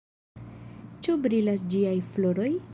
[1.07, 2.53] Ĉu brilas ĝiaj floroj?